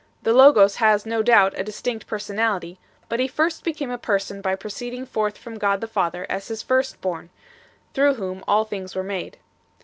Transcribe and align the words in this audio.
The 0.23 0.33
Logos 0.33 0.77
has 0.77 1.05
no 1.05 1.21
doubt 1.21 1.53
a 1.59 1.63
distinct 1.63 2.07
personality, 2.07 2.79
but 3.07 3.19
He 3.19 3.27
first 3.27 3.63
became 3.63 3.91
a 3.91 3.99
Person 3.99 4.41
by 4.41 4.55
proceeding 4.55 5.05
forth 5.05 5.37
from 5.37 5.59
God 5.59 5.79
the 5.79 5.85
Father 5.85 6.25
as 6.27 6.47
His 6.47 6.63
first 6.63 6.99
born, 7.01 7.29
through 7.93 8.15
Whom 8.15 8.43
all 8.47 8.65
things 8.65 8.95
were 8.95 9.03
made. 9.03 9.37